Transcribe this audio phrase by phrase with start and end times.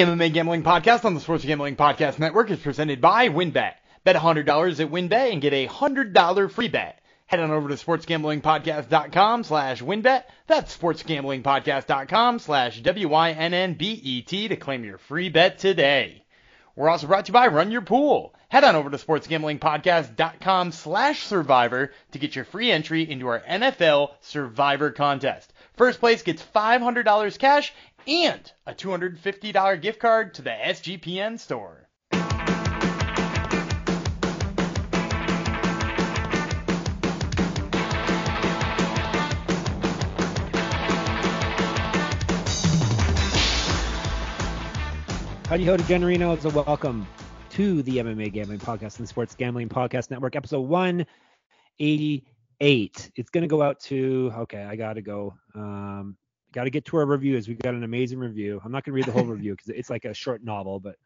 [0.00, 3.74] The MMA Gambling Podcast on the Sports Gambling Podcast Network is presented by WynnBET.
[4.02, 7.02] Bet $100 at WynnBET and get a $100 free bet.
[7.26, 10.24] Head on over to sportsgamblingpodcast.com slash wynnbet.
[10.46, 16.24] That's sportsgamblingpodcast.com slash W-Y-N-N-B-E-T to claim your free bet today.
[16.76, 18.34] We're also brought to you by Run Your Pool.
[18.48, 24.12] Head on over to sportsgamblingpodcast.com slash survivor to get your free entry into our NFL
[24.22, 25.52] Survivor contest.
[25.74, 27.72] First place gets $500 cash
[28.06, 31.80] and a $250 gift card to the SGPN store.
[45.50, 46.04] Howdy ho to Jen.
[46.04, 47.08] It's a welcome
[47.50, 53.10] to the MMA Gambling Podcast and Sports Gambling Podcast Network, episode 188.
[53.16, 55.34] It's going to go out to, okay, I got to go.
[55.56, 56.16] Um,
[56.52, 57.48] got to get to our reviews.
[57.48, 58.60] We've got an amazing review.
[58.64, 60.96] I'm not going to read the whole review because it's like a short novel, but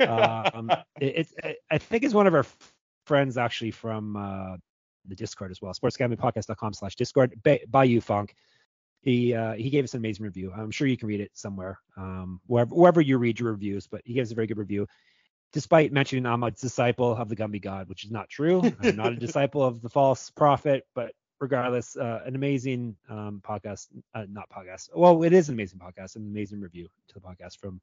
[0.00, 1.34] um, it, it's,
[1.70, 2.46] I think it's one of our
[3.06, 4.56] friends actually from uh,
[5.06, 7.34] the Discord as well, sportsgamblingpodcast.com slash Discord,
[7.68, 8.34] Bayou Funk
[9.02, 10.52] he uh, he gave us an amazing review.
[10.56, 13.86] I'm sure you can read it somewhere, um, wherever, wherever you read your reviews.
[13.86, 14.86] But he gives a very good review,
[15.52, 18.62] despite mentioning I'm a disciple of the Gumby God, which is not true.
[18.80, 23.88] I'm not a disciple of the false prophet, but regardless, uh, an amazing um, podcast,
[24.14, 24.88] uh, not podcast.
[24.94, 27.80] Well, it is an amazing podcast, an amazing review to the podcast from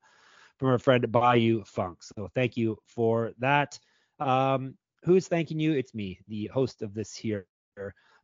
[0.58, 2.02] from our friend Bayou Funk.
[2.02, 3.80] So thank you for that.
[4.20, 5.74] Um, who's thanking you?
[5.74, 7.46] It's me, the host of this here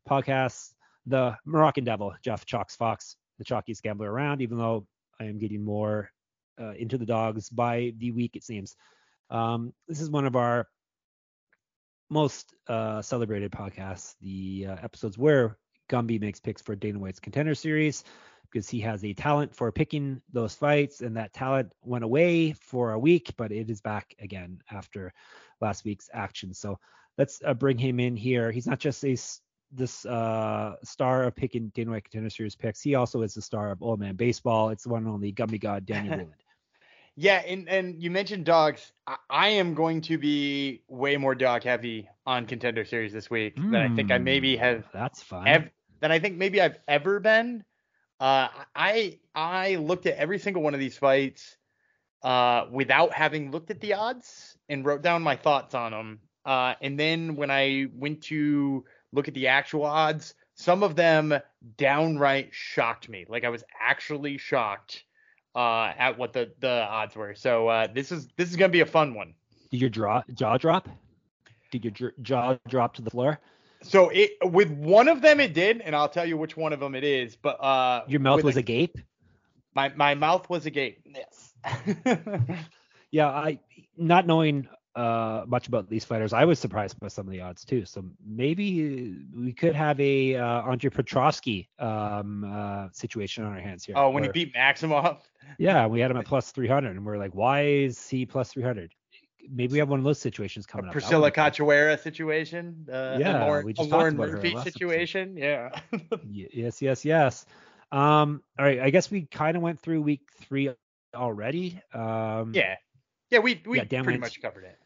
[0.09, 0.73] podcast
[1.05, 4.87] the Moroccan Devil, Jeff Chalks Fox, the chalkiest gambler around, even though
[5.19, 6.09] I am getting more
[6.59, 8.75] uh, into the dogs by the week, it seems.
[9.29, 10.67] Um, this is one of our
[12.09, 15.57] most uh, celebrated podcasts, the uh, episodes where
[15.89, 18.03] Gumby makes picks for Dana White's contender series
[18.51, 22.91] because he has a talent for picking those fights, and that talent went away for
[22.91, 25.11] a week, but it is back again after
[25.61, 26.53] last week's action.
[26.53, 26.79] So
[27.17, 28.51] let's uh, bring him in here.
[28.51, 29.17] He's not just a
[29.71, 32.81] this uh, star of picking Dana White Contender Series picks.
[32.81, 34.69] He also is the star of Old Man Baseball.
[34.69, 36.33] It's the one and only Gumby God Danny Woolen.
[37.15, 38.91] Yeah, and and you mentioned dogs.
[39.07, 43.55] I, I, am going to be way more dog heavy on Contender Series this week
[43.55, 44.85] mm, than I think I maybe hmm, have.
[44.93, 45.47] That's fine.
[45.47, 45.69] Ev-
[46.01, 47.63] than I think maybe I've ever been.
[48.19, 51.57] Uh, I I looked at every single one of these fights
[52.23, 56.19] uh, without having looked at the odds and wrote down my thoughts on them.
[56.45, 58.83] Uh, and then when I went to
[59.13, 61.33] look at the actual odds, some of them
[61.77, 63.25] downright shocked me.
[63.27, 65.03] Like I was actually shocked
[65.55, 67.33] uh, at what the the odds were.
[67.35, 69.33] So uh, this is this is gonna be a fun one.
[69.71, 70.89] Did your jaw jaw drop?
[71.71, 73.39] Did your jaw drop to the floor?
[73.81, 76.79] So it with one of them it did, and I'll tell you which one of
[76.79, 77.35] them it is.
[77.35, 78.97] But uh, your mouth was a, agape.
[79.73, 81.01] My my mouth was agape.
[81.05, 81.53] Yes.
[83.11, 83.59] yeah, I
[83.97, 87.65] not knowing uh, much about these fighters, I was surprised by some of the odds
[87.65, 87.85] too.
[87.85, 93.85] So maybe we could have a uh, Andre Petroski um, uh, situation on our hands
[93.85, 93.95] here.
[93.97, 95.19] Oh, when where, he beat Maximov.
[95.59, 98.91] Yeah, we had him at plus 300, and we're like, why is he plus 300?
[99.47, 100.93] Maybe we have one of those situations coming a up.
[100.93, 102.87] Priscilla Cachoeira situation.
[102.91, 105.37] Uh, yeah, Lauren, we just Lauren Murphy situation.
[105.37, 105.69] Yeah.
[106.27, 107.45] yes, yes, yes.
[107.91, 110.71] Um, all right, I guess we kind of went through week three
[111.13, 111.79] already.
[111.93, 112.75] Um, yeah.
[113.29, 114.79] Yeah, we we yeah, pretty much covered it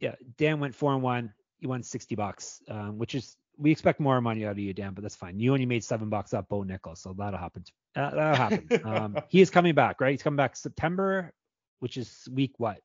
[0.00, 1.32] yeah, Dan went four and one.
[1.60, 4.94] You won sixty bucks, um, which is we expect more money out of you, Dan,
[4.94, 5.38] but that's fine.
[5.38, 7.64] You only made seven bucks up Bo Nickal, so that'll happen.
[7.96, 8.68] Uh, that'll happen.
[8.84, 10.12] um, he is coming back, right?
[10.12, 11.32] He's coming back September,
[11.80, 12.76] which is week what?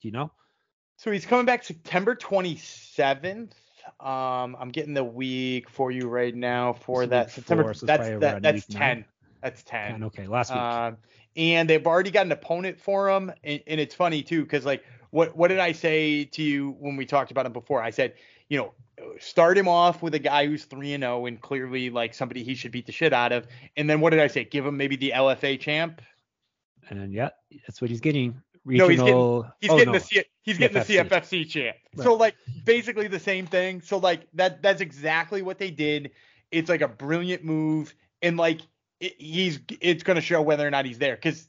[0.00, 0.32] Do you know?
[0.96, 3.52] So he's coming back September 27th.
[4.00, 7.64] Um, I'm getting the week for you right now for so that September.
[7.64, 8.80] Four, so that's that, that's 10.
[8.80, 9.04] Nine.
[9.42, 9.92] That's 10.
[9.92, 10.04] 10.
[10.04, 10.58] Okay, last week.
[10.58, 10.96] Um,
[11.36, 14.82] and they've already got an opponent for him, and, and it's funny too because like
[15.16, 17.82] what what did I say to you when we talked about him before?
[17.82, 18.12] I said,
[18.50, 18.74] you know,
[19.18, 22.44] start him off with a guy who's three and zero oh and clearly like somebody
[22.44, 23.46] he should beat the shit out of.
[23.78, 24.44] And then what did I say?
[24.44, 26.02] Give him maybe the LFA champ.
[26.90, 27.30] And yeah,
[27.66, 28.42] that's what he's getting.
[28.66, 28.88] Regional...
[28.88, 29.98] No, he's getting he's oh, getting no.
[29.98, 31.08] the C, he's getting CFFC.
[31.08, 31.76] the CFFC champ.
[31.96, 32.04] Right.
[32.04, 32.34] So like
[32.66, 33.80] basically the same thing.
[33.80, 36.10] So like that that's exactly what they did.
[36.50, 38.60] It's like a brilliant move, and like
[39.00, 41.16] it, he's it's gonna show whether or not he's there.
[41.16, 41.48] Because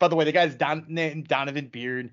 [0.00, 2.10] by the way, the guy's Don, Donovan Beard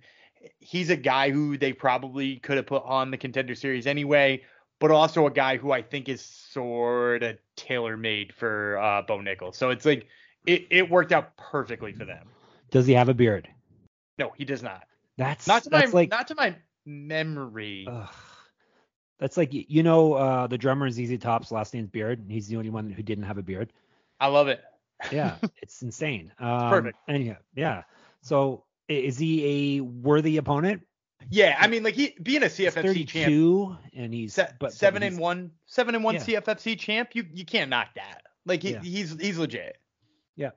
[0.59, 4.41] he's a guy who they probably could have put on the contender series anyway,
[4.79, 9.19] but also a guy who I think is sort of tailor made for uh, Bo
[9.19, 9.53] Nickal.
[9.53, 10.07] So it's like
[10.45, 12.27] it, it worked out perfectly for them.
[12.71, 13.47] Does he have a beard?
[14.17, 14.83] No, he does not.
[15.17, 16.55] That's not to that's my like, not to my
[16.85, 17.87] memory.
[17.89, 18.09] Ugh.
[19.19, 22.19] That's like you know uh, the drummer is ZZ Top's last name's Beard.
[22.19, 23.71] And he's the only one who didn't have a beard.
[24.19, 24.61] I love it.
[25.11, 26.31] yeah, it's insane.
[26.39, 26.97] Um, it's perfect.
[27.07, 27.83] And yeah, yeah.
[28.21, 30.81] So is he a worthy opponent?
[31.29, 34.73] Yeah, I mean, like he being a CFFC he's champ, 32 and he's se- but,
[34.73, 36.21] seven but and he's- one, seven and one Yeah.
[36.21, 37.09] CFFC champ.
[37.13, 38.23] You you can't knock that.
[38.45, 38.81] Like he, Yeah.
[38.81, 39.77] he's he's legit.
[40.35, 40.49] Yeah,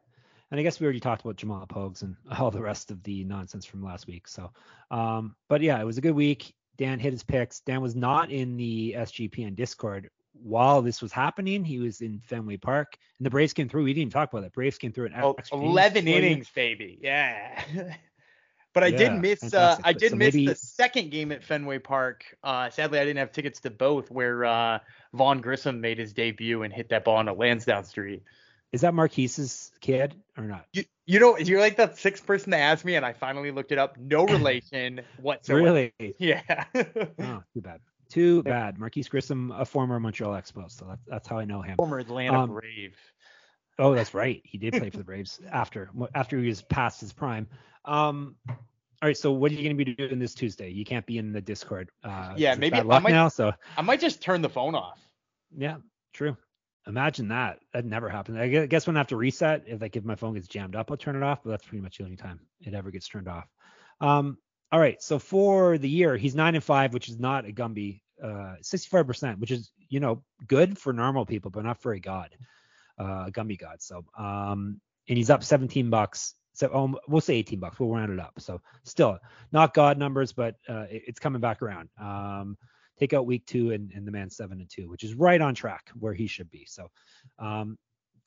[0.50, 3.24] and I guess we already talked about Jamal Pogues and all the rest of the
[3.24, 4.26] nonsense from last week.
[4.26, 4.50] So,
[4.90, 6.54] um, but yeah, it was a good week.
[6.76, 7.60] Dan hit his picks.
[7.60, 11.62] Dan was not in the SGP SGPN Discord while this was happening.
[11.64, 13.84] He was in Fenway Park, and the Braves came through.
[13.84, 14.52] We didn't even talk about that.
[14.54, 16.98] Braves came through an Oh, extra 11 innings, baby.
[17.02, 17.62] Yeah.
[18.74, 19.78] but I Yeah, did miss uh.
[19.82, 22.24] I did so miss maybe- the second game at Fenway Park.
[22.42, 24.78] Uh sadly I didn't have tickets to both where uh
[25.14, 28.22] Vaughn Grissom made his debut and hit that ball on a Lansdowne Street.
[28.72, 30.66] Is that Marquis's kid or not?
[30.72, 33.70] You, you know you're like the sixth person to ask me and I finally looked
[33.72, 33.96] it up.
[33.96, 35.62] No relation whatsoever.
[35.62, 35.92] really?
[36.18, 36.42] Yeah.
[36.74, 37.80] Oh, too bad.
[38.10, 38.78] Too bad.
[38.78, 41.76] Marquis Grissom, a former Montreal Expo, so that's, that's how I know him.
[41.76, 42.96] Former Atlanta Um, Brave.
[43.78, 44.40] Oh, that's right.
[44.44, 47.48] He did play for the Braves after after he was past his prime.
[47.84, 48.56] Um, all
[49.02, 49.16] right.
[49.16, 50.70] So what are you going to be doing this Tuesday?
[50.70, 51.90] You can't be in the Discord.
[52.02, 53.28] Uh, Yeah, maybe I might- now.
[53.28, 55.00] So I might just turn the phone off.
[55.56, 55.76] yeah,
[56.12, 56.36] true.
[56.86, 57.60] Imagine that.
[57.72, 58.38] That never happened.
[58.38, 60.90] I guess when I have to reset, if like if my phone gets jammed up,
[60.90, 61.40] I'll turn it off.
[61.42, 63.48] But that's pretty much the only time it ever gets turned off.
[64.00, 64.36] Um,
[64.70, 65.00] all right.
[65.02, 68.02] So for the year, he's nine and five, which is not a Gumby.
[68.22, 72.30] Uh, 65%, which is you know good for normal people, but not for a god,
[72.98, 73.80] uh, a Gumby god.
[73.82, 76.34] So um, and he's up 17 bucks.
[76.54, 77.78] So um, we'll say 18 bucks.
[77.80, 78.34] We'll round it up.
[78.38, 79.18] So still
[79.52, 81.88] not god numbers, but uh, it- it's coming back around.
[82.00, 82.56] Um,
[82.98, 85.54] take out week two and, and the man seven and two, which is right on
[85.54, 86.64] track where he should be.
[86.66, 86.90] So
[87.40, 87.76] um,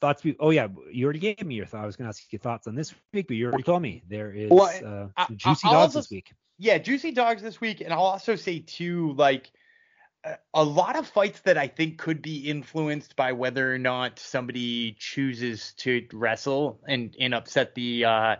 [0.02, 0.22] thoughts.
[0.22, 1.84] Be, oh yeah, you already gave me your thought.
[1.84, 4.04] I was going to ask you thoughts on this week, but you already told me
[4.10, 6.34] there is Well, uh, I- juicy I'll dogs also this week.
[6.60, 9.52] Yeah, juicy dogs this week, and I'll also say too, like
[10.28, 14.20] a- a lot of fights that I think could be influenced by whether or not
[14.20, 18.36] somebody chooses to wrestle and and upset the uh,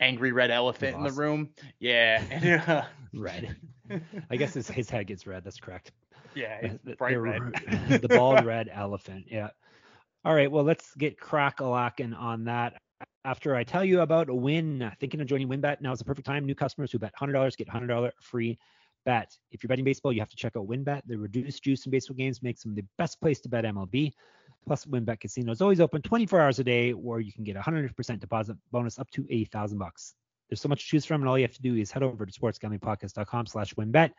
[0.00, 1.50] angry red elephant in the room.
[1.78, 2.84] Yeah, and, uh,
[3.14, 3.56] Red.
[4.30, 5.44] I guess his, his head gets red.
[5.44, 5.92] That's correct.
[6.34, 7.42] yeah, bright red.
[8.02, 9.26] the bald red elephant.
[9.30, 9.50] Yeah.
[10.24, 10.50] All right.
[10.50, 12.80] Well, let's get crack-a-lacking on that.
[13.24, 16.26] After I tell you about a win, thinking of joining WynnBET, now is the perfect
[16.26, 16.46] time.
[16.46, 18.58] New customers who bet $100 get $100 free
[19.06, 19.34] bet.
[19.52, 21.02] If you're betting baseball, you have to check out WynnBET.
[21.06, 24.12] The reduced juice in baseball games makes them the best place to bet MLB.
[24.66, 27.60] Plus, WynnBET Casino is always open 24 hours a day, where you can get a
[27.60, 30.14] 100% deposit bonus up to a thousand bucks.
[30.50, 32.26] There's so much to choose from, and all you have to do is head over
[32.26, 34.10] to sportsgamblingpodcast.com slash wynnbet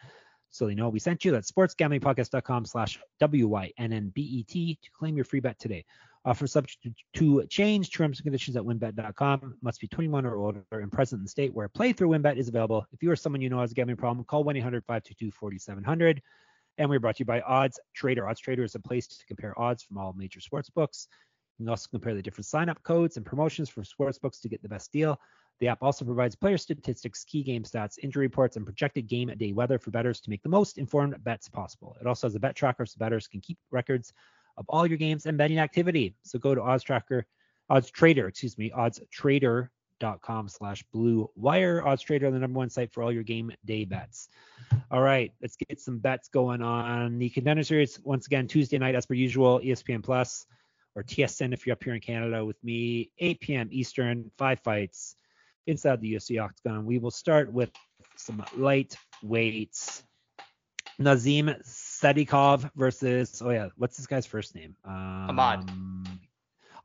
[0.49, 1.31] so they know we sent you.
[1.31, 5.85] That's sportsgamblingpodcast.com slash W-Y-N-N-B-E-T to claim your free bet today.
[6.27, 7.91] Uh, Offer subject to- change.
[7.91, 9.57] Terms and conditions at wynnbet.com.
[9.61, 12.85] Must be 21 or older and present in the state where playthrough WynnBET is available.
[12.91, 16.19] If you or someone you know has a gambling problem, call 1-800-522-4700.
[16.79, 18.27] And we're brought to you by Odds Trader.
[18.27, 21.07] Odds Trader is a place to compare odds from all major sports books.
[21.57, 24.61] You can also compare the different sign-up codes and promotions for sports books to get
[24.61, 25.19] the best deal.
[25.59, 29.53] The app also provides player statistics, key game stats, injury reports, and projected game day
[29.53, 31.97] weather for bettors to make the most informed bets possible.
[31.99, 34.13] It also has a bet tracker so bettors can keep records
[34.57, 36.15] of all your games and betting activity.
[36.23, 37.25] So go to Odds Tracker,
[37.69, 41.85] Odds Trader, excuse me, oddstrader.com slash blue wire.
[41.85, 44.29] Odds Trader, the number one site for all your game day bets.
[44.91, 47.99] All right, let's get some bets going on the contender series.
[48.03, 50.45] Once again, Tuesday night, as per usual, ESPN Plus
[50.95, 53.69] or TSN if you're up here in Canada with me, 8 p.m.
[53.71, 55.15] Eastern, five fights
[55.67, 56.85] inside the UFC octagon.
[56.85, 57.69] We will start with
[58.15, 60.03] some light weights.
[60.97, 61.53] Nazim
[62.01, 64.75] Sadikov versus oh yeah, what's this guy's first name?
[64.85, 65.71] Um, Ahmad.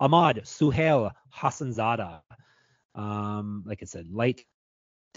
[0.00, 2.22] Ahmad Suhail Hassanzada.
[2.94, 4.44] Um, like I said, light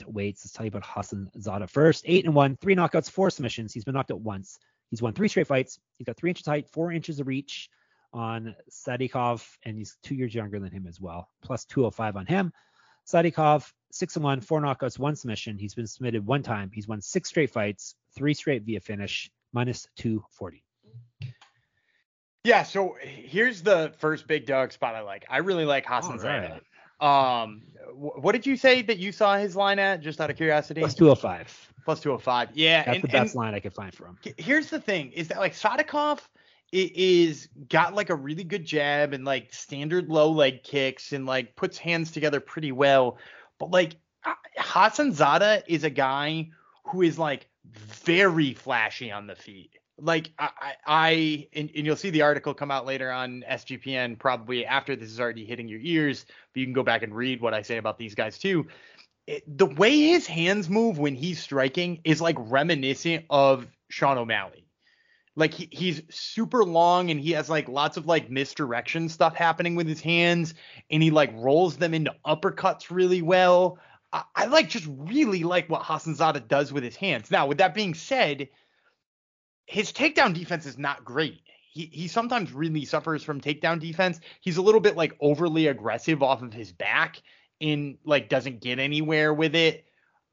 [0.05, 0.43] weights.
[0.43, 2.03] Let's tell you about Hassanzada first.
[2.05, 3.73] Eight and one, three knockouts, four submissions.
[3.73, 4.59] He's been knocked out once.
[4.91, 5.79] He's won three straight fights.
[5.97, 7.69] He's got three inches height, four inches of reach
[8.13, 11.29] on Sadikov, and he's two years younger than him as well.
[11.41, 12.51] Plus 205 on him.
[13.07, 15.57] Sadikov, six and one, four knockouts, one submission.
[15.57, 16.71] He's been submitted one time.
[16.73, 20.62] He's won six straight fights, three straight via finish, minus 240.
[22.43, 25.25] Yeah, so here's the first big dog spot I like.
[25.29, 26.59] I really like Hassanzada.
[27.00, 30.01] Um, wh- what did you say that you saw his line at?
[30.01, 30.81] Just out of curiosity.
[30.81, 31.71] Plus 205.
[31.85, 32.50] Plus 205.
[32.53, 34.19] Yeah, That's and, the best line I could find for him.
[34.38, 36.19] here's the thing: is that like Sadikov
[36.71, 41.55] is got like a really good jab and like standard low leg kicks and like
[41.55, 43.17] puts hands together pretty well,
[43.59, 43.95] but like
[44.57, 46.50] Hassan Zada is a guy
[46.85, 49.72] who is like very flashy on the feet.
[49.98, 54.65] Like I, I, and, and you'll see the article come out later on SGPN probably
[54.65, 57.53] after this is already hitting your ears, but you can go back and read what
[57.53, 58.67] I say about these guys too.
[59.25, 64.65] It, the way his hands move when he's striking is like reminiscent of Sean O'Malley.
[65.38, 69.75] Like he, he's super long and he has like lots of like misdirection stuff happening
[69.75, 70.53] with his hands
[70.89, 73.79] and he like rolls them into uppercuts really well.
[74.15, 77.29] I, I like just really like what Hassanzada does with his hands.
[77.29, 78.48] Now, with that being said,
[79.65, 81.41] his takedown defense is not great.
[81.72, 84.22] He he sometimes really suffers from takedown defense.
[84.39, 87.22] He's a little bit like overly aggressive off of his back
[87.60, 89.86] and like doesn't get anywhere with it.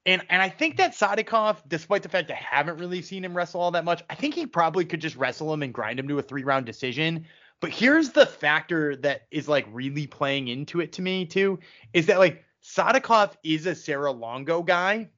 [0.07, 3.61] And and I think that Sadikov, despite the fact I haven't really seen him wrestle
[3.61, 6.19] all that much, I think he probably could just wrestle him and grind him to
[6.21, 7.27] a three round decision.
[7.61, 11.59] But here's the factor that is like really playing into it to me too,
[11.93, 15.11] is that like Sadikov is a Serra Longo guy,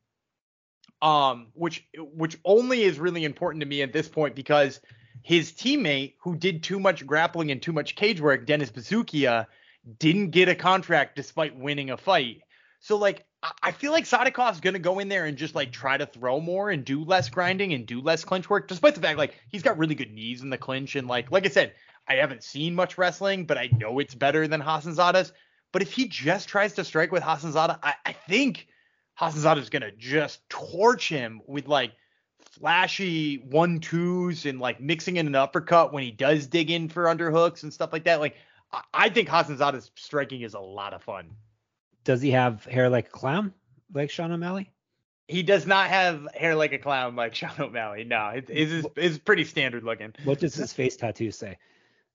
[1.02, 4.80] um, which which only is really important to me at this point because
[5.22, 9.46] his teammate who did too much grappling and too much cage work, Dennis Buzukja,
[9.98, 12.40] didn't get a contract despite winning a fight.
[12.80, 13.24] So like
[13.62, 16.70] I feel like Sadikov's gonna go in there and just like try to throw more
[16.70, 19.76] and do less grinding and do less clinch work, despite the fact like he's got
[19.76, 21.74] really good knees in the clinch and like like I said,
[22.08, 25.32] I haven't seen much wrestling, but I know it's better than Hassanzada's.
[25.74, 28.68] But if he just tries to strike with Hassanzada, I, I think
[29.20, 31.90] Hassanzada's gonna just torch him with like
[32.52, 37.06] flashy one twos and like mixing in an uppercut when he does dig in for
[37.06, 38.20] underhooks and stuff like that.
[38.20, 38.36] Like
[38.70, 41.32] I, I think Hassanzada's striking is a lot of fun.
[42.04, 43.52] Does he have hair like a clown,
[43.92, 44.70] like Sean O'Malley?
[45.26, 48.04] He does not have hair like a clown like Sean O'Malley.
[48.04, 50.14] No, it is is pretty standard looking.
[50.22, 51.58] What does his face tattoo say?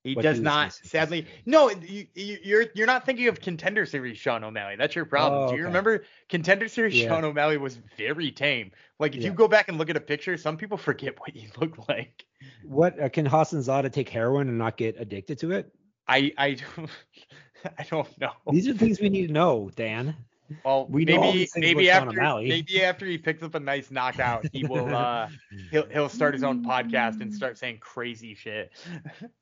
[0.04, 1.26] He what does not, sadly.
[1.46, 4.78] No, you, you're you're not thinking of Contender Series Sean O'Malley.
[4.78, 5.44] That's your problem.
[5.44, 7.10] Oh, Do you remember Contender Series yeah.
[7.10, 8.72] Sean O'Malley was very tame.
[8.98, 9.30] Like if yeah.
[9.30, 12.24] you go back and look at a picture, some people forget what you look like.
[12.64, 15.70] What uh, can Hassanzada take heroin and not get addicted to it?
[16.08, 16.90] I I don't
[17.78, 18.32] I don't know.
[18.52, 20.16] These are things we need to know, Dan.
[20.64, 24.96] Well, we maybe maybe after maybe after he picks up a nice knockout, he will
[24.96, 25.30] uh
[25.72, 28.72] he'll he'll start his own podcast and start saying crazy shit.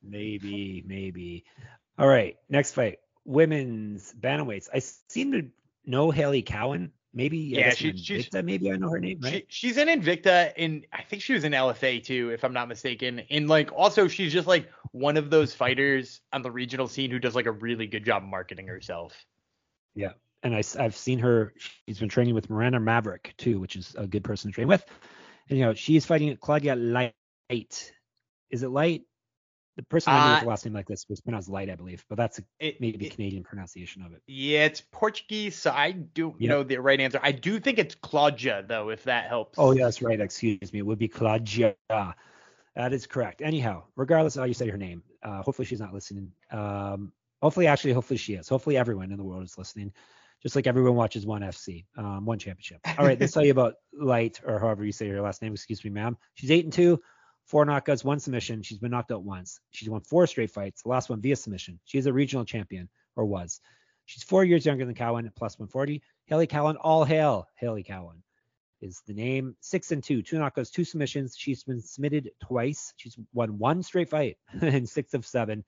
[0.04, 1.46] maybe, maybe.
[1.98, 3.00] All right, next fight.
[3.26, 4.70] Women's bantamweights.
[4.74, 5.48] I seem to
[5.86, 6.92] know Hailey Cowan.
[7.14, 9.46] Maybe yeah, she, she's maybe I know her name, right?
[9.48, 12.68] She, she's in Invicta, and I think she was in LFA too, if I'm not
[12.68, 13.24] mistaken.
[13.32, 17.18] And like also, she's just like one of those fighters on the regional scene who
[17.18, 19.26] does like a really good job marketing herself.
[19.96, 20.12] Yeah,
[20.48, 21.54] and I, have seen her.
[21.86, 24.84] She's been training with Miranda Maverick too, which is a good person to train with.
[25.50, 27.14] And you know, she's fighting Claudia Light.
[27.50, 29.04] Is it Light?
[29.76, 31.76] The person I know with the uh, last name like this was pronounced Light, I
[31.76, 34.24] believe, but that's a, it, maybe it, Canadian pronunciation of it.
[34.26, 36.50] Yeah, it's Portuguese, so I do yep.
[36.50, 37.20] know the right answer.
[37.22, 39.60] I do think it's Claudia though, if that helps.
[39.60, 40.20] Oh, yeah, that's right.
[40.20, 40.80] Excuse me.
[40.80, 41.76] It would be Claudia.
[41.90, 43.42] That is correct.
[43.42, 46.32] Anyhow, regardless of how you say her name, uh, hopefully she's not listening.
[46.52, 47.12] Um,
[47.42, 48.48] hopefully, actually, hopefully she is.
[48.48, 49.92] Hopefully everyone in the world is listening
[50.44, 52.80] just like everyone watches one FC, um, one championship.
[52.98, 55.54] All right, let's tell you about Light, or however you say her last name.
[55.54, 56.18] Excuse me, ma'am.
[56.36, 57.02] She's eight and two,
[57.46, 58.62] four knockouts, one submission.
[58.62, 59.60] She's been knocked out once.
[59.72, 60.84] She's won four straight fights.
[60.84, 61.80] The last one via submission.
[61.86, 63.60] She is a regional champion, or was.
[64.06, 66.02] She's four years younger than Cowan at plus 140.
[66.28, 67.48] Hailey Cowan, all hail.
[67.56, 68.24] Hailey Cowan
[68.82, 69.56] is the name.
[69.60, 71.36] Six and two, two knockouts, two submissions.
[71.38, 72.94] She's been submitted twice.
[72.98, 75.66] She's won one straight fight in six of seven.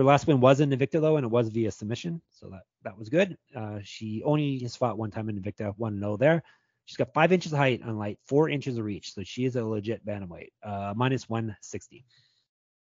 [0.00, 2.96] Her last win was in Invicta though, and it was via submission, so that that
[2.96, 3.36] was good.
[3.54, 6.42] Uh, she only has fought one time in Invicta, one no there.
[6.86, 9.56] She's got five inches of height on light, four inches of reach, so she is
[9.56, 10.52] a legit bantamweight.
[10.62, 12.06] Uh, minus 160.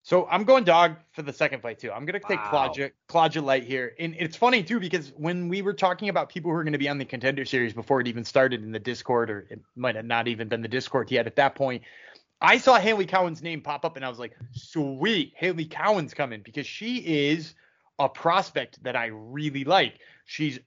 [0.04, 1.94] So I'm going dog for the second fight too.
[1.94, 2.50] I'm gonna take wow.
[2.50, 6.52] Claudia Claudia Light here, and it's funny too because when we were talking about people
[6.52, 8.80] who are going to be on the contender series before it even started in the
[8.80, 11.84] Discord, or it might have not even been the Discord yet at that point,
[12.40, 16.42] I saw Hailey Cowan's name pop up and I was like, sweet, Hailey Cowan's coming
[16.44, 17.56] because she is
[18.00, 20.00] a prospect that I really like.
[20.26, 20.60] She's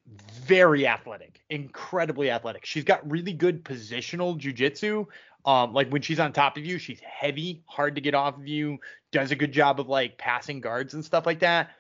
[0.45, 2.67] very athletic, incredibly athletic.
[2.67, 5.07] She's got really good positional jujitsu.
[5.45, 8.47] Um, like when she's on top of you, she's heavy, hard to get off of
[8.49, 8.79] you,
[9.13, 11.71] does a good job of like passing guards and stuff like that.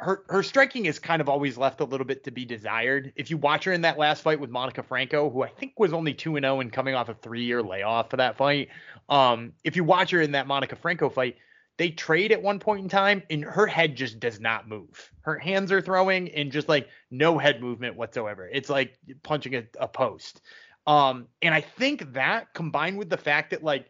[0.00, 3.12] Her her striking is kind of always left a little bit to be desired.
[3.16, 5.92] If you watch her in that last fight with Monica Franco, who I think was
[5.92, 8.68] only 2 and 0 and coming off a 3-year layoff for that fight,
[9.08, 11.36] um if you watch her in that Monica Franco fight,
[11.78, 15.10] they trade at one point in time and her head just does not move.
[15.22, 18.48] Her hands are throwing and just like no head movement whatsoever.
[18.52, 20.42] It's like punching a, a post.
[20.86, 23.86] Um and I think that combined with the fact that like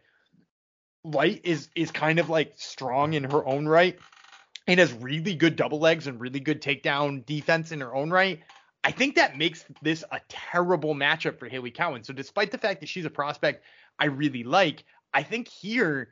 [1.03, 3.97] Light is is kind of like strong in her own right
[4.69, 8.39] and has really good double legs and really good takedown defense in her own right.
[8.83, 12.03] I think that makes this a terrible matchup for Hailey Cowan.
[12.03, 13.63] So despite the fact that she's a prospect
[13.97, 16.09] I really like, I think here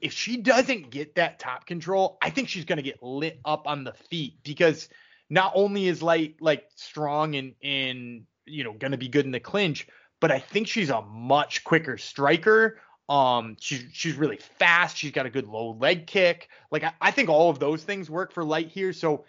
[0.00, 3.66] if she doesn't get that top control, I think she's going to get lit up
[3.66, 4.88] on the feet because
[5.28, 9.30] not only is Light like strong and and you know going to be good in
[9.30, 9.86] the clinch,
[10.20, 12.78] but I think she's a much quicker striker,
[13.10, 14.96] um, she's she's really fast.
[14.96, 16.48] She's got a good low leg kick.
[16.70, 18.92] Like I, I think all of those things work for Light here.
[18.92, 19.24] So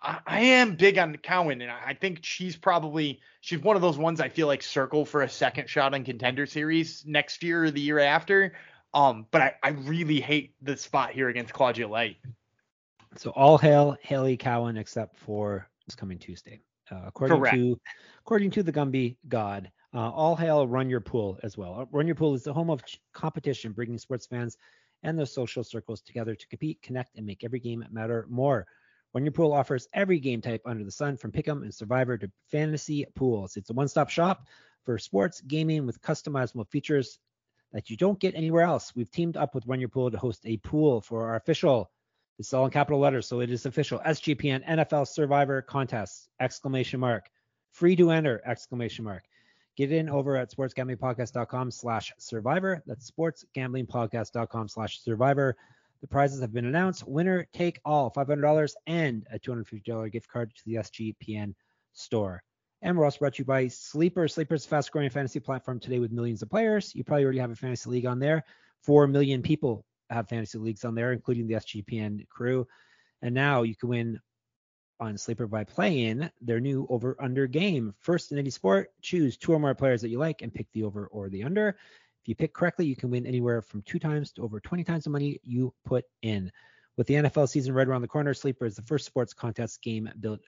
[0.00, 3.98] I, I am big on Cowan, and I think she's probably she's one of those
[3.98, 7.70] ones I feel like circle for a second shot on contender series next year or
[7.72, 8.52] the year after.
[8.94, 12.18] Um, but I, I really hate the spot here against Claudia Light.
[13.16, 16.60] So all hail Hailey Cowan except for this coming Tuesday.
[16.88, 17.56] Uh, according Correct.
[17.56, 17.80] to
[18.20, 21.80] according to the Gumby God, uh, all hail Run Your Pool as well.
[21.80, 24.56] Uh, Run Your Pool is the home of ch- competition, bringing sports fans
[25.02, 28.66] and their social circles together to compete, connect, and make every game matter more.
[29.14, 32.30] Run Your Pool offers every game type under the sun, from Pick'em and Survivor to
[32.50, 33.56] fantasy pools.
[33.56, 34.46] It's a one-stop shop
[34.84, 37.18] for sports gaming with customizable features
[37.72, 38.94] that you don't get anywhere else.
[38.94, 41.90] We've teamed up with Run Your Pool to host a pool for our official
[42.40, 43.98] it's all in capital letters, so it is official.
[43.98, 46.30] SGPN NFL Survivor Contest!
[46.40, 47.28] Exclamation mark.
[47.70, 48.40] Free to enter!
[48.46, 49.24] Exclamation mark.
[49.76, 52.82] Get in over at sportsgamblingpodcast.com slash survivor.
[52.86, 55.56] That's sportsgamblingpodcast.com slash survivor.
[56.00, 57.06] The prizes have been announced.
[57.06, 61.54] Winner take all $500 and a $250 gift card to the SGPN
[61.92, 62.42] store.
[62.82, 64.26] And we're also brought to you by Sleeper.
[64.26, 66.94] Sleeper's fast growing fantasy platform today with millions of players.
[66.94, 68.44] You probably already have a fantasy league on there.
[68.82, 72.66] Four million people have fantasy leagues on there, including the SGPN crew.
[73.20, 74.20] And now you can win
[75.00, 77.94] on Sleeper by playing their new over under game.
[77.98, 80.84] First in any sport, choose two or more players that you like and pick the
[80.84, 81.70] over or the under.
[82.22, 85.04] If you pick correctly, you can win anywhere from two times to over 20 times
[85.04, 86.52] the money you put in.
[86.96, 90.10] With the NFL season right around the corner, Sleeper is the first sports contest game
[90.20, 90.40] built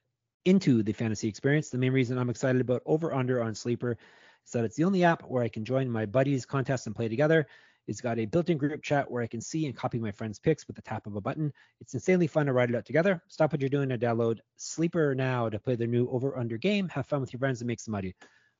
[0.44, 1.70] into the fantasy experience.
[1.70, 3.96] The main reason I'm excited about over under on Sleeper
[4.44, 7.08] is that it's the only app where I can join my buddies' contests and play
[7.08, 7.46] together.
[7.88, 10.66] It's got a built-in group chat where I can see and copy my friends' picks
[10.66, 11.52] with the tap of a button.
[11.80, 13.20] It's insanely fun to ride it out together.
[13.28, 16.88] Stop what you're doing and download Sleeper now to play the new over/under game.
[16.90, 18.14] Have fun with your friends and make some money.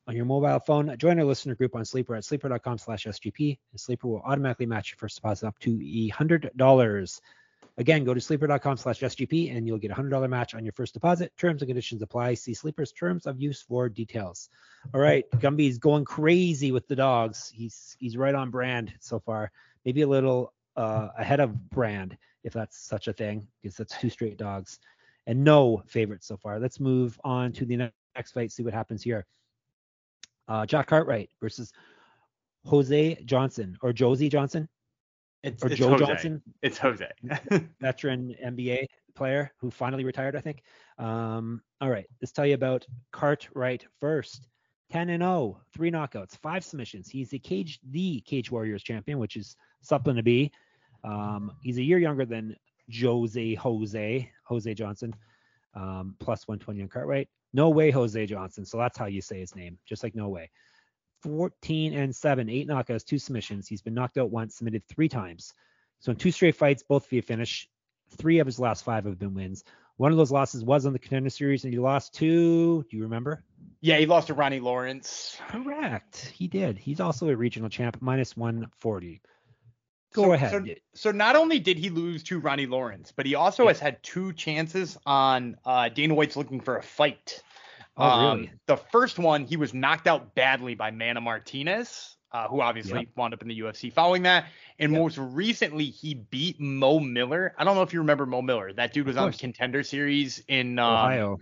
[0.09, 4.23] On your mobile phone, join our listener group on Sleeper at sleeper.com/sgp, and Sleeper will
[4.23, 7.21] automatically match your first deposit up to $100.
[7.79, 10.93] Again, go to sleeper.com slash SGP and you'll get a $100 match on your first
[10.93, 11.33] deposit.
[11.39, 12.35] Terms and conditions apply.
[12.35, 14.51] See Sleeper's terms of use for details.
[14.93, 17.51] All right, Gumby's going crazy with the dogs.
[17.55, 19.51] He's he's right on brand so far.
[19.87, 24.11] Maybe a little uh, ahead of brand, if that's such a thing, because that's two
[24.11, 24.79] straight dogs,
[25.27, 26.59] and no favorites so far.
[26.61, 28.53] Let's move on to the next fight.
[28.53, 29.25] See what happens here.
[30.47, 31.73] Uh, Jack Cartwright versus
[32.67, 34.69] Jose Johnson or Josie Johnson
[35.43, 36.05] It's, or it's Joe Jose.
[36.07, 37.09] Johnson, It's Jose.
[37.81, 40.63] veteran NBA player who finally retired, I think.
[40.99, 44.49] Um, all right, let's tell you about Cartwright first.
[44.91, 47.09] 10 and 0, three knockouts, five submissions.
[47.09, 50.53] He's the cage the Cage Warriors champion, which is something to be.
[51.03, 52.55] Um, he's a year younger than
[53.01, 55.15] Jose Jose Jose Johnson,
[55.75, 57.29] um, plus 120 on Cartwright.
[57.55, 58.67] No way Jose Johnson.
[58.67, 60.51] So that's how you say his name, just like no way.
[61.23, 63.69] 14 and 7, eight knockouts, two submissions.
[63.69, 65.55] He's been knocked out once, submitted three times.
[66.01, 67.69] So in two straight fights, both via finish.
[68.19, 69.65] Three of his last five have been wins.
[69.97, 72.83] One of those losses was on the contender series, and he lost to.
[72.91, 73.43] Do you remember?
[73.81, 75.39] yeah, he lost to Ronnie Lawrence.
[75.49, 76.33] Correct.
[76.35, 76.79] He did.
[76.79, 79.21] He's also a regional champ, minus 140.
[80.15, 80.51] Go So- ahead.
[80.51, 83.71] So, so not only did he lose to Ronnie Lawrence, but he also Yeah.
[83.71, 87.43] has had two chances on uh, Dana White's looking for a fight.
[87.97, 88.49] Oh, Um.
[88.67, 93.09] The first one, he was knocked out badly by Mana Martinez, uh, who obviously Yep.
[93.17, 94.47] wound up in the UFC following that.
[94.79, 95.01] And Yep.
[95.01, 97.55] most recently, he beat Mo Miller.
[97.59, 98.73] I don't know if you remember Mo Miller.
[98.73, 101.41] That dude was on the contender series in um, Ohio.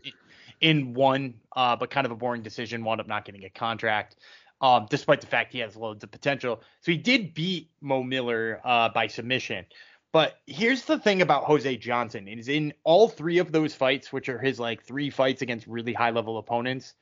[0.60, 4.16] in one, uh, but kind of a boring decision, wound up not getting a contract,
[4.60, 6.62] um, despite the fact he has loads of potential.
[6.80, 9.66] So he did beat Mo Miller uh, by submission.
[10.12, 14.28] But here's the thing about Jose Johnson is in all three of those fights, which
[14.28, 16.94] are his like three fights against really high level opponents,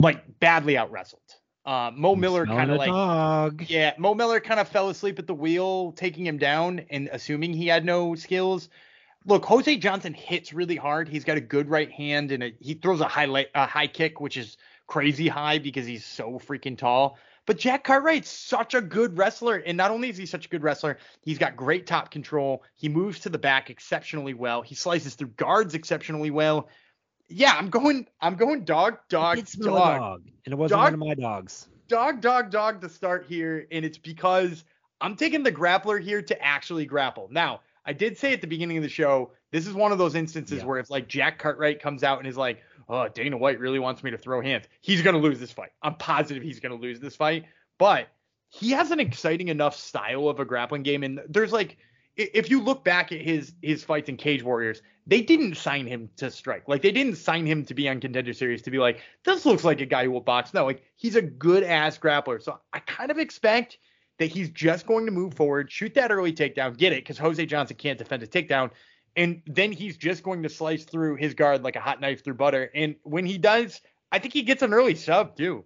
[0.00, 1.22] like badly out wrestled.
[1.64, 3.64] Uh, Mo Miller kind of like dog.
[3.68, 7.54] yeah, Mo Miller kind of fell asleep at the wheel, taking him down and assuming
[7.54, 8.68] he had no skills.
[9.24, 11.08] Look, Jose Johnson hits really hard.
[11.08, 14.20] He's got a good right hand and a, he throws a high a high kick,
[14.20, 17.16] which is crazy high because he's so freaking tall.
[17.46, 20.62] But Jack Cartwright's such a good wrestler, and not only is he such a good
[20.62, 22.62] wrestler, he's got great top control.
[22.74, 24.62] He moves to the back exceptionally well.
[24.62, 26.68] He slices through guards exceptionally well.
[27.28, 28.06] Yeah, I'm going.
[28.20, 31.68] I'm going dog, dog, It's dog dog, and it wasn't Dog- one of my dogs.
[31.88, 34.64] dog, dog, dog to start here, and it's because
[35.00, 37.28] I'm taking the grappler here to actually grapple.
[37.30, 40.14] Now, I did say at the beginning of the show, this is one of those
[40.14, 40.64] instances Yeah.
[40.66, 44.02] where if like Jack Cartwright comes out and is like, "Oh, Dana White really wants
[44.02, 45.70] me to throw hands," he's gonna lose this fight.
[45.82, 47.44] I'm positive he's gonna lose this fight,
[47.78, 48.08] but
[48.48, 51.76] he has an exciting enough style of a grappling game, and there's like.
[52.16, 56.08] If you look back at his his fights in Cage Warriors, they didn't sign him
[56.18, 56.68] to strike.
[56.68, 59.64] Like they didn't sign him to be on Contender Series to be like, this looks
[59.64, 60.54] like a guy who will box.
[60.54, 62.40] No, like he's a good ass grappler.
[62.40, 63.78] So I kind of expect
[64.20, 67.44] that he's just going to move forward, shoot that early takedown, get it, because Jose
[67.46, 68.70] Johnson can't defend a takedown,
[69.16, 72.34] and then he's just going to slice through his guard like a hot knife through
[72.34, 72.70] butter.
[72.74, 75.64] And when he does, I think he gets an early sub too.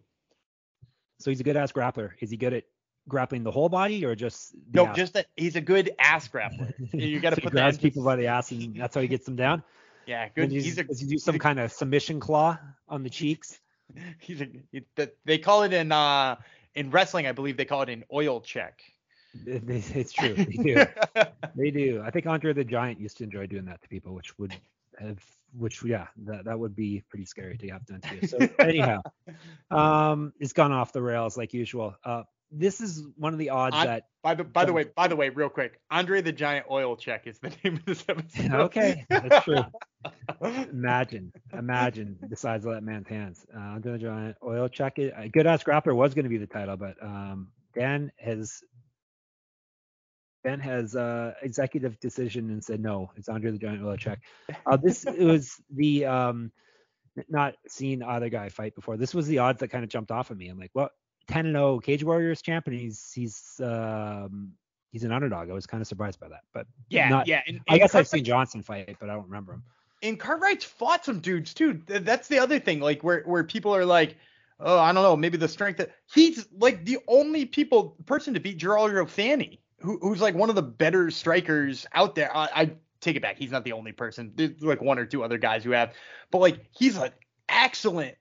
[1.19, 2.11] So he's a good ass grappler.
[2.21, 2.65] Is he good at
[3.09, 4.87] grappling the whole body or just no?
[4.87, 4.97] Ass?
[4.97, 6.73] Just that he's a good ass grappler.
[6.93, 9.09] You got to so put he grabs people by the ass and that's how he
[9.09, 9.63] gets them down.
[10.07, 10.51] Yeah, good.
[10.51, 12.59] He's a, does he do some kind of submission claw
[12.89, 13.59] on the cheeks?
[14.21, 16.37] He's a, they call it in uh
[16.75, 18.83] in wrestling, I believe they call it an oil check.
[19.47, 20.35] It's true.
[20.35, 20.85] They do.
[21.55, 22.03] they do.
[22.05, 24.55] I think Andre the Giant used to enjoy doing that to people, which would
[24.99, 25.23] have,
[25.57, 28.27] which yeah, that that would be pretty scary to have done to you.
[28.27, 29.03] So anyhow,
[29.71, 31.95] um, it's gone off the rails like usual.
[32.05, 34.05] Uh, this is one of the odds I, that.
[34.23, 37.27] By the by the way, by the way, real quick, Andre the Giant oil check
[37.27, 38.53] is the name of this episode.
[38.53, 39.65] okay, that's true.
[40.43, 43.47] imagine, imagine the size of that man's hands.
[43.55, 44.99] Uh, Andre the Giant oil check.
[44.99, 48.63] It, good ass grappler was going to be the title, but um, Dan has
[50.45, 54.21] Ben has uh, executive decision and said no, it's Andre the Giant check.
[54.67, 56.53] Uh, this was the um,
[57.29, 58.97] not seen either guy fight before.
[58.97, 60.49] This was the odds that kind of jumped off of me.
[60.49, 60.93] I'm like, what?
[61.29, 64.53] 10 and 0 Cage Warriors champ, and he's he's um,
[64.91, 65.51] he's an underdog.
[65.51, 67.43] I was kind of surprised by that, but yeah, not, yeah.
[67.47, 69.63] And, and I guess I've seen Johnson fight, but I don't remember him.
[70.03, 71.83] And Cartwright's fought some dudes too.
[71.87, 74.17] That's the other thing, like where where people are like,
[74.61, 78.41] oh, I don't know, maybe the strength that he's like the only people person to
[78.41, 82.35] beat Gerardo Fanny who, who's like one of the better strikers out there.
[82.37, 83.39] I, I take it back.
[83.39, 84.33] He's not the only person.
[84.35, 85.95] There's like one or two other guys who have,
[86.31, 87.11] but like he's an
[87.49, 88.17] excellent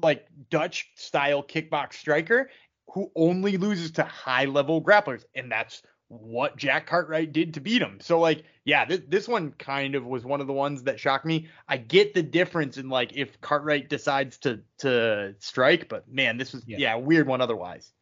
[0.00, 2.50] like Dutch style kickbox striker
[2.92, 7.80] who only loses to high level grapplers, and that's what Jack Cartwright did to beat
[7.80, 7.98] him.
[8.00, 11.24] So like, yeah, this this one kind of was one of the ones that shocked
[11.24, 11.48] me.
[11.68, 16.52] I get the difference in like if Cartwright decides to to strike, but man, this
[16.52, 17.92] was yeah, yeah weird one otherwise.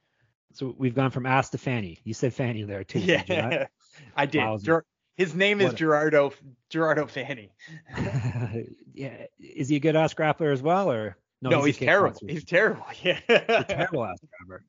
[0.52, 1.98] So we've gone from ass to Fanny.
[2.04, 3.00] You said Fanny there too.
[3.00, 3.66] Yeah,
[4.16, 4.62] I did.
[4.62, 4.84] Ger-
[5.16, 6.32] his name is Gerardo
[6.70, 7.52] Gerardo Fanny.
[8.94, 11.50] yeah, is he a good ass grappler as well, or no?
[11.50, 12.20] no he's, he's terrible.
[12.26, 12.84] He's terrible.
[13.02, 14.60] Yeah, he's terrible ass grappler.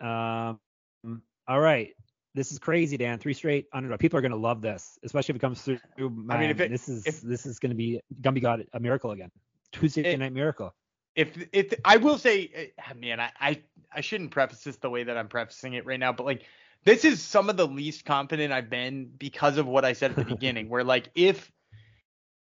[0.00, 1.90] Um, all right,
[2.34, 3.18] this is crazy, Dan.
[3.18, 4.00] Three straight underdog.
[4.00, 5.78] People are gonna love this, especially if it comes through.
[5.98, 8.80] Man, I mean, if it, this is if, this is gonna be gonna got a
[8.80, 9.30] miracle again.
[9.72, 10.74] Tuesday it, night miracle
[11.18, 15.02] if if I will say, eh, man, I, I I shouldn't preface this the way
[15.02, 16.44] that I'm prefacing it right now, but like
[16.84, 20.16] this is some of the least confident I've been because of what I said at
[20.16, 21.50] the beginning, where like if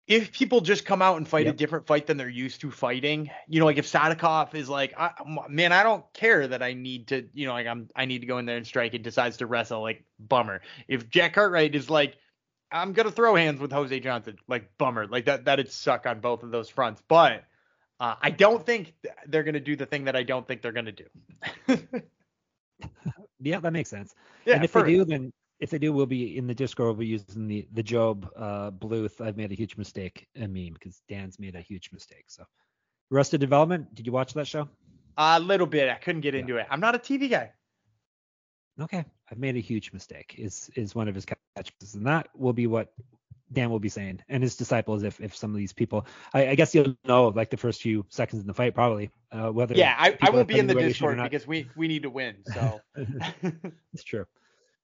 [0.08, 1.54] if people just come out and fight yep.
[1.54, 4.94] a different fight than they're used to fighting, you know, like if Sadikov is like,
[4.98, 5.12] I,
[5.48, 8.26] man, I don't care that I need to, you know, like I'm, I need to
[8.26, 10.62] go in there and strike and decides to wrestle, like bummer.
[10.88, 12.18] If Jack Cartwright is like,
[12.72, 16.42] I'm gonna throw hands with Jose Johnson, like bummer, like that, that'd suck on both
[16.42, 17.04] of those fronts.
[17.08, 17.44] But
[18.00, 18.94] uh, I don't think
[19.28, 21.06] they're going to do the thing that I don't think they're going to do.
[23.40, 24.16] yeah, that makes sense.
[24.46, 26.88] Yeah, and if they do, then if they do, we'll be in the Discord.
[26.88, 29.20] We'll be using the the Gob uh, Bluth.
[29.20, 30.28] I've made a huge mistake.
[30.42, 32.26] I mean, because Dan's made a huge mistake.
[32.28, 32.46] So,
[33.12, 33.94] Arrested Development.
[33.94, 34.70] Did you watch that show?
[35.18, 35.90] A little bit.
[35.90, 36.40] I couldn't get yeah.
[36.40, 36.68] into it.
[36.70, 37.52] I'm not a TV guy.
[38.80, 40.36] Okay, I've made a huge mistake.
[40.38, 42.94] Is is one of his catches, and that will be what
[43.52, 46.56] Dan will be saying, and his disciples, if if some of these people, I, I
[46.56, 49.76] guess you'll know like the first few seconds in the fight probably uh, whether.
[49.76, 52.38] Yeah, I, I won't be in the Discord because we we need to win.
[52.54, 52.82] So.
[53.94, 54.26] it's true.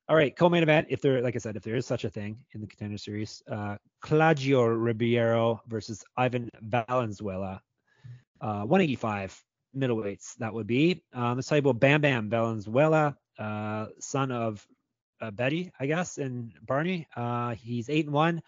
[0.08, 0.88] All right, co-main event.
[0.92, 3.42] If there, like I said, if there is such a thing in the contender series,
[3.52, 7.62] uh, Claudio Ribeiro versus Ivan Valenzuela,
[8.40, 9.44] uh, 185
[9.76, 10.36] middleweights.
[10.38, 11.04] That would be.
[11.14, 14.66] Um, let's you about Bam Bam Valenzuela, uh, son of
[15.22, 17.08] uh, Betty, I guess, and Barney.
[17.16, 18.42] Uh, he's eight and one,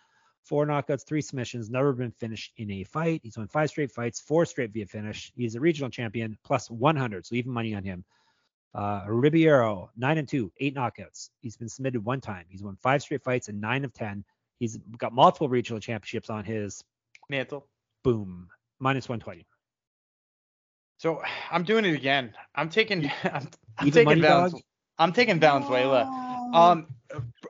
[0.47, 3.21] four knockouts, three submissions, never been finished in a fight.
[3.23, 5.31] He's won five straight fights, four straight via finish.
[5.35, 8.05] He's a regional champion, plus 100, so even money on him.
[8.73, 11.29] Uh, Ribeiro, nine and two, eight knockouts.
[11.41, 12.45] He's been submitted one time.
[12.47, 14.23] He's won five straight fights and nine of ten.
[14.59, 16.83] He's got multiple regional championships on his
[17.29, 17.67] mantle.
[18.03, 19.45] Boom, minus 120.
[20.97, 22.33] So I'm doing it again.
[22.55, 23.11] I'm taking.
[23.23, 24.63] I'm, I'm taking Valenzuela.
[24.99, 26.49] I'm taking Valenzuela.
[26.53, 26.87] Um,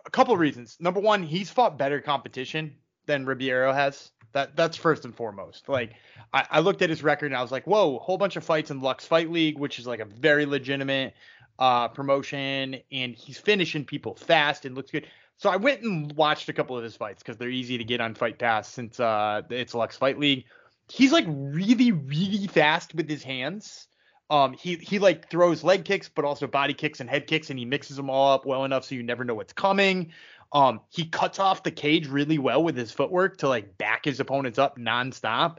[0.06, 0.78] a couple of reasons.
[0.80, 2.76] Number one, he's fought better competition
[3.08, 4.12] than Ribeiro has.
[4.34, 5.67] That that's first and foremost.
[5.67, 5.93] Like
[6.34, 8.70] I, I looked at his record and I was like, whoa, whole bunch of fights
[8.70, 11.13] in Lux Fight League, which is like a very legitimate
[11.60, 15.08] uh, promotion, and he's finishing people fast and looks good.
[15.38, 18.02] So I went and watched a couple of his fights because they're easy to get
[18.02, 20.46] on Fight Pass since uh, it's Lux Fight League.
[20.89, 23.88] He's like really, really fast with his hands.
[24.30, 27.58] Um, he he like throws leg kicks, but also body kicks and head kicks, and
[27.58, 30.12] he mixes them all up well enough so you never know what's coming.
[30.52, 34.20] Um, he cuts off the cage really well with his footwork to like back his
[34.20, 35.58] opponents up nonstop.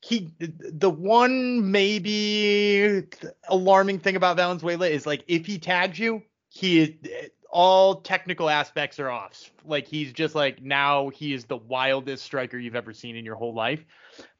[0.00, 3.04] He the one maybe
[3.48, 6.90] alarming thing about Valenzuela is like if he tags you, he is
[7.50, 9.50] all technical aspects are off.
[9.64, 13.34] Like he's just like now he is the wildest striker you've ever seen in your
[13.34, 13.84] whole life.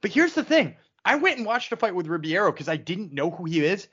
[0.01, 0.75] But here's the thing.
[1.05, 3.87] I went and watched a fight with Ribeiro because I didn't know who he is.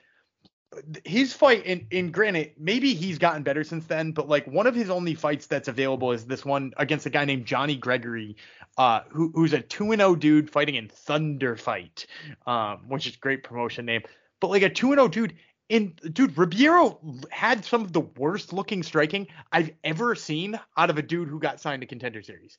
[1.04, 4.74] His fight in in granted, maybe he's gotten better since then, but like one of
[4.74, 8.36] his only fights that's available is this one against a guy named Jhony Gregory,
[8.78, 12.06] uh, who, who's a 2 0 dude fighting in Thunder Fight,
[12.46, 14.02] um, which is great promotion name.
[14.40, 15.34] But like a 2 0 dude,
[15.68, 20.98] and dude, Ribeiro had some of the worst looking striking I've ever seen out of
[20.98, 22.58] a dude who got signed to contender series.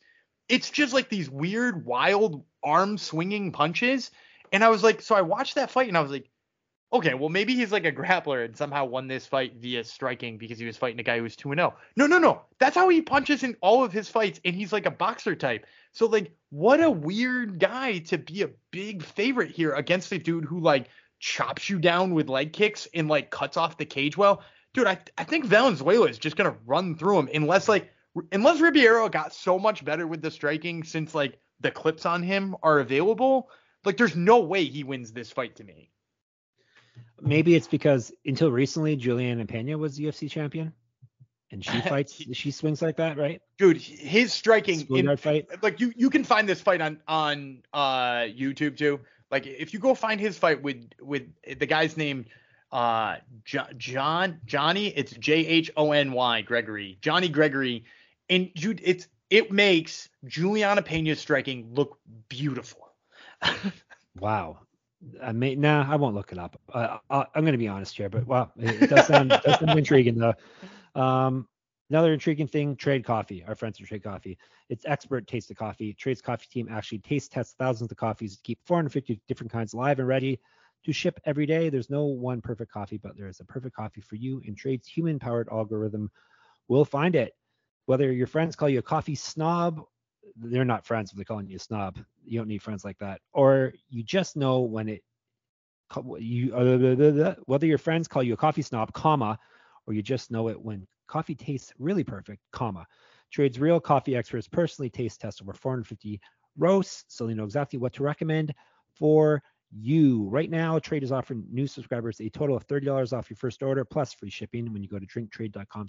[0.50, 4.12] It's just like these weird, wild arm swinging punches.
[4.52, 6.30] And I was like, so I watched that fight and I was like,
[6.94, 10.60] okay, well maybe he's like a grappler and somehow won this fight via striking because
[10.60, 11.76] he was fighting a guy who was 2 0.
[11.96, 12.42] No, no, no.
[12.60, 15.66] That's how he punches in all of his fights and he's like a boxer type.
[15.92, 20.46] So like what a weird guy to be a big favorite here against a dude
[20.46, 20.88] who like
[21.20, 24.44] chops you down with leg kicks and like cuts off the cage well.
[24.74, 27.92] Dude, I I think Valenzuela is just gonna run through him unless like
[28.32, 32.56] unless Ribeiro got so much better with the striking since like the clips on him
[32.64, 33.50] are available.
[33.84, 35.92] Like there's no way he wins this fight to me.
[37.22, 40.74] Maybe it's because until recently Julianna Peña was UFC champion.
[41.52, 43.42] And she fights, she swings like that, right?
[43.58, 45.48] Dude, his striking in, fight.
[45.64, 49.00] Like you, you can find this fight on on uh YouTube too.
[49.32, 51.24] Like if you go find his fight with with
[51.58, 52.26] the guy's name
[52.72, 53.18] uh
[53.78, 56.98] John Johnny, it's J H O N Y Gregory.
[57.02, 57.86] Jhony Gregory
[58.30, 61.98] and dude it's it makes Julianna Peña's striking look
[62.30, 62.94] beautiful.
[64.20, 64.60] wow.
[65.24, 66.60] I may nah, I won't look it up.
[66.74, 69.60] Uh, I, am going to be honest here, but wow, it, it does sound, does
[69.60, 70.34] sound intriguing though.
[71.00, 71.48] Um,
[71.90, 74.38] Another intriguing thing, Trade Coffee, our friends at Trade Coffee.
[74.68, 75.94] It's expert taste of coffee.
[75.94, 80.00] Trade's coffee team actually taste tests thousands of coffees to keep 450 different kinds live
[80.00, 80.38] and ready
[80.84, 81.70] to ship every day.
[81.70, 84.88] There's no one perfect coffee, but there is a perfect coffee for you, and Trade's
[84.88, 86.12] human powered algorithm
[86.68, 87.34] will find it.
[87.86, 89.82] Whether your friends call you a coffee snob,
[90.40, 92.00] they're not friends if they're calling you a snob.
[92.26, 93.22] You don't need friends like that.
[93.34, 95.04] Or you just know when it
[96.20, 99.38] you uh, whether your friends call you a coffee snob, comma,
[99.86, 102.86] or you just know it when coffee tastes really perfect, comma.
[103.32, 106.20] Trade's real coffee experts personally taste test over 450
[106.58, 108.54] roasts, so they know exactly what to recommend
[108.94, 110.28] for you.
[110.30, 113.84] Right now, Trade is offering new subscribers a total of $30 off your first order
[113.84, 115.88] plus free shipping when you go to drinktrade.com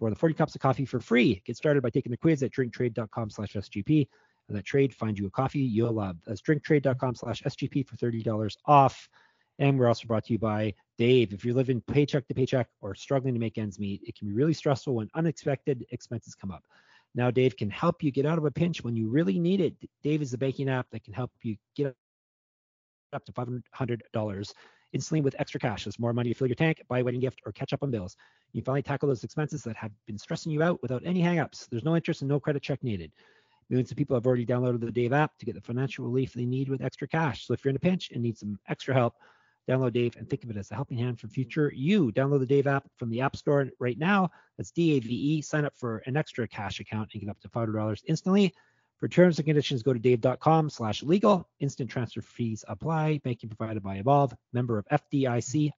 [0.00, 1.42] more than 40 cups of coffee for free.
[1.44, 4.08] Get started by taking the quiz at drinktrade.com slash SGP.
[4.48, 6.16] And that trade find you a coffee you'll love.
[6.26, 9.08] That's drinktrade.com slash SGP for $30 off.
[9.58, 11.32] And we're also brought to you by Dave.
[11.32, 14.34] If you're living paycheck to paycheck or struggling to make ends meet, it can be
[14.34, 16.64] really stressful when unexpected expenses come up.
[17.14, 19.74] Now, Dave can help you get out of a pinch when you really need it.
[20.02, 21.94] Dave is the banking app that can help you get
[23.12, 24.52] up to $500
[24.92, 25.84] instantly with extra cash.
[25.84, 27.90] There's more money to fill your tank, buy a wedding gift, or catch up on
[27.90, 28.16] bills.
[28.52, 31.68] You finally tackle those expenses that have been stressing you out without any hangups.
[31.68, 33.12] There's no interest and no credit check needed.
[33.70, 36.46] Millions of people have already downloaded the Dave app to get the financial relief they
[36.46, 37.46] need with extra cash.
[37.46, 39.14] So if you're in a pinch and need some extra help,
[39.68, 42.10] Download Dave and think of it as a helping hand for future you.
[42.12, 44.30] Download the Dave app from the App Store right now.
[44.56, 45.42] That's D-A-V-E.
[45.42, 48.54] Sign up for an extra cash account and get up to $500 instantly.
[48.98, 51.48] For terms and conditions, go to dave.com slash legal.
[51.60, 53.20] Instant transfer fees apply.
[53.22, 55.70] Banking provided by Evolve, member of FDIC.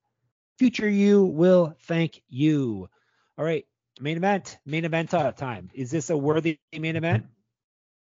[0.59, 2.89] Future you will thank you.
[3.37, 3.67] All right,
[4.01, 5.71] main event, main event uh, time.
[5.75, 7.27] Is this a worthy main event?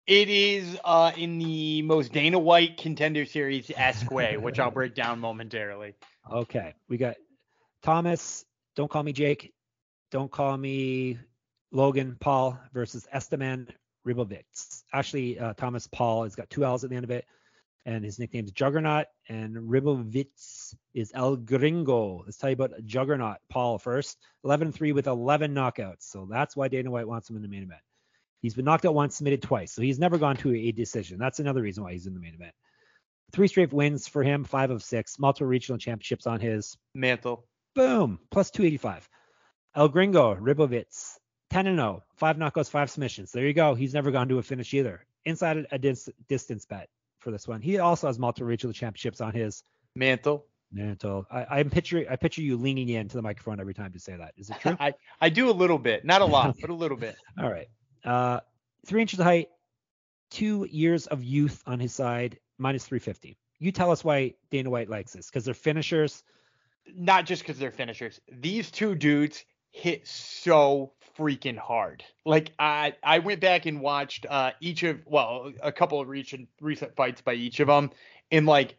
[0.07, 4.94] It is uh, in the most Dana White contender series esque way, which I'll break
[4.94, 5.94] down momentarily.
[6.31, 7.16] Okay, we got
[7.83, 8.44] Thomas.
[8.74, 9.52] Don't call me Jake.
[10.11, 11.18] Don't call me
[11.72, 13.68] Logan Paul versus Esteban
[14.07, 14.78] Ribovics.
[14.92, 17.27] Actually, uh, Thomas Paull has got two L's at the end of it,
[17.85, 19.07] and his nickname is Juggernaut.
[19.29, 22.22] And Ribovics is El Gringo.
[22.24, 24.18] Let's tell you about Juggernaut Paull first.
[24.44, 26.03] 11-3 with 11 knockouts.
[26.03, 27.81] So that's why Dana White wants him in the main event.
[28.40, 31.18] He's been knocked out once, submitted twice, so he's never gone to a decision.
[31.18, 32.55] That's another reason why he's in the main event.
[33.33, 37.44] Three straight wins for him, five of six, multiple regional championships on his mantle.
[37.74, 39.09] Boom, plus 285.
[39.74, 41.17] El Gringo, Ribovics,
[41.51, 43.33] 10 and 0, five knockouts, five submissions.
[43.33, 43.75] There you go.
[43.75, 45.05] He's never gone to a finish either.
[45.25, 47.61] Inside a dis- distance bet for this one.
[47.61, 49.63] He also has multiple regional championships on his
[49.95, 50.47] mantle.
[50.73, 51.27] Mantle.
[51.31, 54.35] I, I'm picturing I picture you leaning into the microphone every time to say that.
[54.37, 54.77] Is it true?
[54.81, 57.17] I, I do a little bit, not a lot, but a little bit.
[57.41, 57.69] All right.
[58.05, 58.41] Uh,
[58.87, 59.49] three inches of height,
[60.31, 63.39] two years of youth on his side, minus 350.
[63.59, 66.23] You tell us why Dana White likes this because they're finishers.
[66.95, 68.21] Not just because they're finishers.
[68.31, 72.04] These two dudes hit so freaking hard.
[72.24, 76.48] Like I I went back and watched uh each of well a couple of recent
[76.61, 77.90] recent fights by each of them
[78.31, 78.76] and like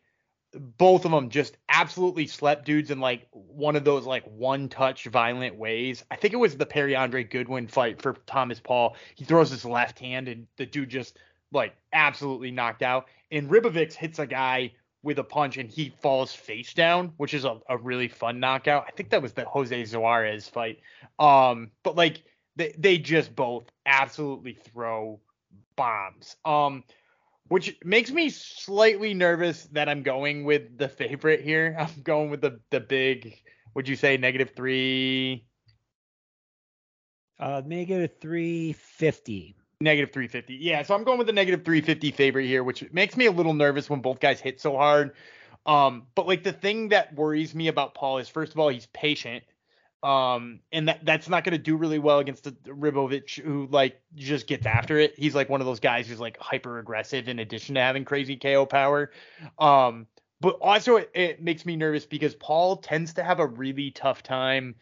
[0.54, 5.06] both of them just absolutely slept dudes in like one of those like one touch
[5.06, 6.04] violent ways.
[6.10, 8.95] I think it was the Perry Andre Goodwin fight for Thomas Paull.
[9.15, 11.17] He throws his left hand and the dude just
[11.52, 13.08] like absolutely knocked out.
[13.32, 14.71] And Ribovics hits a guy
[15.02, 18.86] with a punch and he falls face down, which is a, a really fun knockout.
[18.88, 20.80] I think that was the Jose Zuarez fight.
[21.19, 22.23] Um, but like
[22.60, 25.19] they they just both absolutely throw
[25.76, 26.36] bombs.
[26.45, 26.84] Um,
[27.48, 31.76] which makes me slightly nervous that I'm going with the favorite here.
[31.80, 33.41] I'm going with the the big.
[33.74, 35.45] Would you say negative three?
[37.39, 39.56] Uh, negative three fifty.
[39.82, 40.56] Negative 350.
[40.56, 43.54] Yeah, so I'm going with the negative 350 favorite here, which makes me a little
[43.54, 45.13] nervous when both guys hit so hard.
[45.65, 48.88] Um, but like the thing that worries me about Paull is first of all he's
[48.88, 49.45] patient.
[50.02, 54.02] Um, and that that's not going to do really well against the Ribovics who like
[54.16, 55.14] just gets after it.
[55.18, 58.38] He's like one of those guys who's like hyper aggressive in addition to having crazy
[58.38, 59.12] KO power.
[59.58, 60.08] Um,
[60.40, 64.24] but also it, it makes me nervous because Paull tends to have a really tough
[64.24, 64.76] time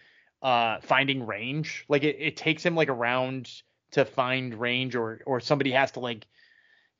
[0.43, 1.85] uh finding range.
[1.89, 3.51] Like it, it takes him like around
[3.91, 6.27] to find range or or somebody has to like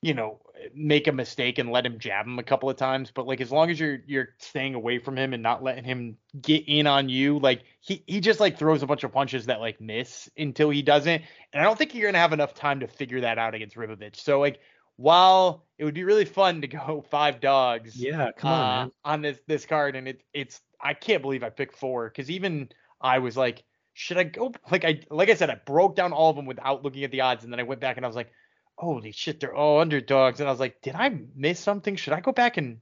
[0.01, 0.39] you know
[0.75, 3.51] make a mistake and let him jab him a couple of times but like as
[3.51, 7.09] long as you're you're staying away from him and not letting him get in on
[7.09, 10.69] you like he he just like throws a bunch of punches that like miss until
[10.69, 11.21] he doesn't
[11.53, 13.75] and I don't think you're going to have enough time to figure that out against
[13.75, 14.59] Ribovics so like
[14.97, 19.21] while it would be really fun to go five dogs yeah come on uh, on
[19.21, 22.69] this this card and it it's I can't believe I picked four cuz even
[23.01, 24.51] I was like should I go?
[24.71, 27.21] Like I like I said I broke down all of them without looking at the
[27.21, 28.31] odds and then I went back and I was like
[28.77, 30.39] holy shit they're all underdogs.
[30.39, 31.95] And I was like did I miss something?
[31.95, 32.79] Should I go back and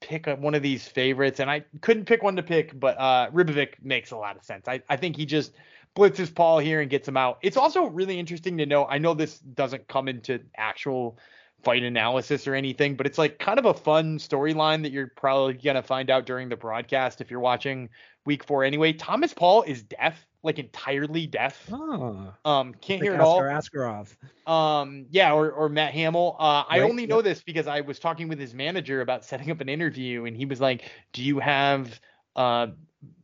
[0.00, 1.40] pick up one of these favorites?
[1.40, 4.68] And I couldn't pick one to pick but uh Ribovics makes a lot of sense.
[4.68, 5.52] I I think he just
[5.96, 7.38] blitzes Paull here and gets him out.
[7.42, 11.18] It's also really interesting to know I know this doesn't come into actual
[11.64, 15.54] fight analysis or anything but it's like kind of a fun storyline that you're probably
[15.54, 17.88] going to find out during the broadcast if you're watching
[18.24, 18.92] week 4 anyway.
[18.92, 21.68] Thomas Paull is deaf like entirely deaf.
[21.72, 22.32] Oh.
[22.44, 23.40] Um, can't like hear at all.
[23.40, 24.14] Askarov.
[24.46, 26.36] Um, yeah, or or Matt Hamill.
[26.38, 29.60] Uh, I only know this because I was talking with his manager about setting up
[29.60, 32.00] an interview, and he was like, "Do you have
[32.36, 32.68] uh,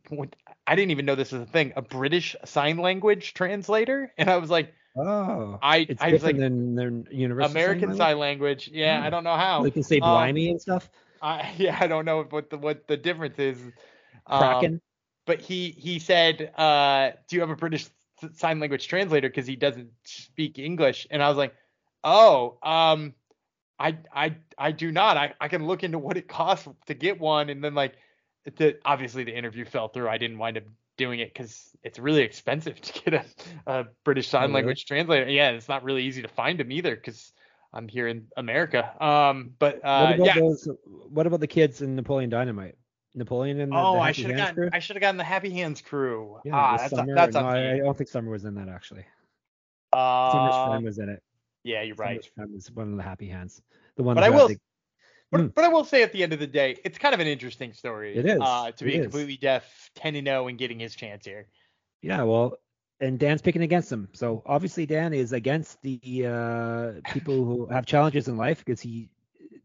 [0.09, 4.29] what, I didn't even know this was a thing, a British sign language translator?" And
[4.29, 8.19] I was like, Oh, I it's I was like than their universal American sign sign
[8.19, 8.69] language.
[8.73, 9.05] Yeah, Hmm.
[9.05, 9.63] I don't know how.
[9.63, 10.89] They can say Um, and stuff.
[11.21, 13.59] I, yeah, I don't know what the what the difference is.
[14.27, 14.81] Um, Kraken.
[15.29, 17.85] But he he said, uh, "Do you have a British
[18.33, 21.53] sign language translator?" Because he doesn't speak English, and I was like,
[22.03, 23.13] "Oh, um,
[23.77, 25.17] I I I do not.
[25.17, 27.93] I I can look into what it costs to get one, and then like,
[28.55, 30.09] the obviously the interview fell through.
[30.09, 30.63] I didn't wind up
[30.97, 34.53] doing it because it's really expensive to get a, a British sign really?
[34.53, 35.29] language translator.
[35.29, 37.33] Yeah, it's not really easy to find them either because
[37.71, 38.91] I'm here in America.
[38.99, 40.39] Um, but uh, what yeah.
[40.39, 40.67] those?
[40.87, 42.77] What about the kids in Napoleon Dynamite?
[43.15, 44.55] Napoleon and the, Oh, the I should have gotten.
[44.55, 44.69] crew?
[44.71, 46.39] I should have gotten the Happy Hands crew.
[46.45, 47.15] Yeah, ah, that's Summer.
[47.15, 49.05] that's no, I, I don't think Summer was in that actually.
[49.93, 51.23] Summer's Uh, friend was in it.
[51.63, 52.23] yeah, you're right.
[52.23, 53.61] Summer's friend was one of the Happy Hands.
[53.95, 54.15] The one.
[54.15, 54.57] But I will- the-
[55.31, 55.53] But, Mm.
[55.53, 57.71] but I will say at the end of the day, it's kind of an interesting
[57.73, 58.15] story.
[58.15, 58.39] It is.
[58.41, 59.03] Uh, to It be is.
[59.03, 61.45] completely deaf, 10 and 0, and getting his chance here.
[62.01, 62.57] Yeah, well,
[62.99, 64.09] and Dan's picking against him.
[64.13, 69.09] So obviously Dan is against the uh, people who have challenges in life because he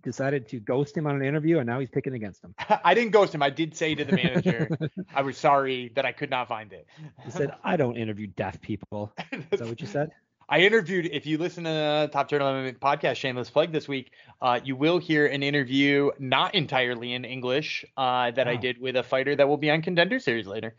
[0.05, 2.55] decided to ghost him on an interview and now he's picking against him.
[2.85, 3.43] I didn't ghost him.
[3.43, 4.69] I did say to the manager,
[5.15, 6.87] I was sorry that I could not find it.
[7.25, 10.13] he said, "I don't interview deaf people." Is that what you said?
[10.49, 11.07] I interviewed.
[11.07, 14.13] If you listen to the Top Turtle MMA podcast, Shameless Plug this week,
[14.43, 18.97] uh, you will hear an interview not entirely in English uh, that I did with
[18.97, 20.75] a fighter that will be on Contender Series later.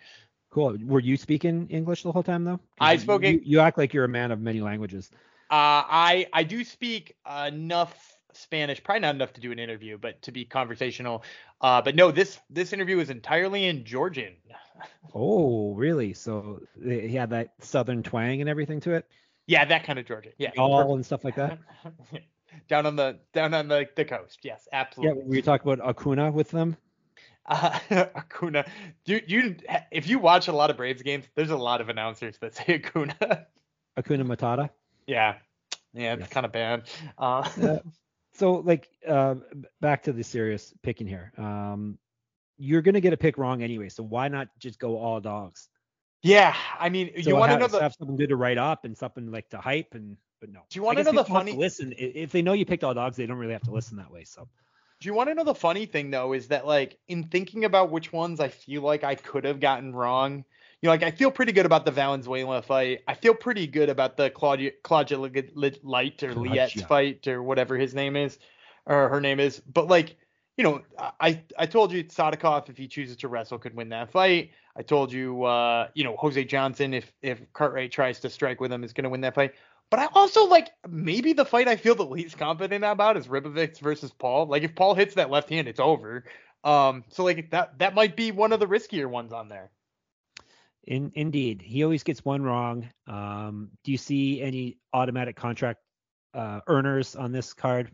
[0.51, 0.77] Cool.
[0.85, 2.59] Were you speaking English the whole time though?
[2.79, 5.09] I spoke You, you act like you're a man of many languages.
[5.49, 10.21] Uh, I I do speak enough Spanish, probably not enough to do an interview, but
[10.23, 11.23] to be conversational.
[11.61, 14.35] Uh, but no, this this interview is entirely in Georgian.
[15.13, 16.13] Oh, really?
[16.13, 19.07] So he had that southern twang and everything to it,
[19.47, 20.33] Yeah, that kind of Georgian.
[20.37, 21.59] Yeah, all and stuff like that.
[22.67, 24.39] down on the down on the, the coast.
[24.43, 25.21] Yes, absolutely.
[25.23, 26.75] Yeah, we talk about Acuna with them.
[27.45, 28.65] Uh, Acuna,
[29.05, 29.55] you you
[29.91, 32.75] if you watch a lot of Braves games, there's a lot of announcers that say
[32.83, 33.47] Acuna.
[33.95, 34.69] Acuna Matata.
[35.07, 35.35] yeah,
[35.93, 36.29] yeah, it's Yes.
[36.29, 36.89] kind of bad.
[37.17, 37.79] Uh, Uh,
[38.35, 39.35] so like uh,
[39.81, 41.31] back to the serious picking here.
[41.37, 41.97] Um,
[42.57, 45.69] you're gonna get a pick wrong anyway, so why not just go all dogs?
[46.21, 48.83] yeah, I mean, So you want to know the have something good to write up
[48.85, 50.61] and something like to hype and but no.
[50.69, 51.93] Do you wanna know the to funny- listen?
[51.97, 54.23] If they know you picked all dogs, they don't really have to listen that way.
[54.23, 54.47] So
[54.99, 57.91] Do you want to know the funny thing though is that like in thinking about
[57.91, 60.45] which ones I feel like I could have gotten wrong,
[60.81, 63.01] you know, like I feel pretty good about the Valenzuela fight.
[63.07, 66.67] I feel pretty good about the Claudia Claudia Lig- Lig- Light or Claudia.
[66.87, 68.37] fight or whatever his name is
[68.85, 69.59] or her name is.
[69.61, 70.17] But like
[70.57, 70.81] you know,
[71.19, 74.51] I I told you Sadikov if he chooses to wrestle could win that fight.
[74.77, 78.71] I told you, uh, you know, Jose Johnson if if Cartwright tries to strike with
[78.71, 79.53] him is going to win that fight.
[79.89, 83.79] But I also like maybe the fight I feel the least confident about is Ribovics
[83.79, 84.47] versus Paull.
[84.47, 86.23] Like if Paull hits that left hand, it's over.
[86.63, 89.71] Um, so like that that might be one of the riskier ones on there.
[90.85, 92.89] In, indeed, he always gets one wrong.
[93.07, 95.79] Um, do you see any automatic contract
[96.33, 97.91] uh, earners on this card?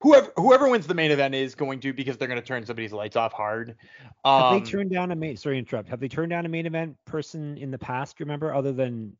[0.00, 2.92] whoever whoever wins the main event is going to because they're going to turn somebody's
[2.92, 3.76] lights off hard.
[4.24, 5.36] Um, have they um, turned down a main?
[5.36, 5.88] Sorry, interrupt.
[5.88, 8.20] Have they turned down a main event person in the past?
[8.20, 9.16] Remember, other than